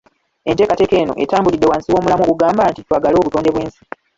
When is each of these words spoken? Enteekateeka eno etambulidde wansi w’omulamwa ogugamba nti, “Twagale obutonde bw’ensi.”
Enteekateeka 0.49 0.95
eno 1.01 1.13
etambulidde 1.23 1.65
wansi 1.71 1.89
w’omulamwa 1.93 2.25
ogugamba 2.25 2.61
nti, 2.69 2.81
“Twagale 2.85 3.15
obutonde 3.17 3.49
bw’ensi.” 3.51 3.81